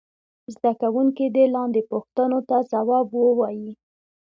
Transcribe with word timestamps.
زده 0.53 0.71
کوونکي 0.81 1.25
دې 1.35 1.45
لاندې 1.55 1.81
پوښتنو 1.91 2.39
ته 2.49 2.57
ځواب 2.71 3.07
ووايي. 3.23 3.71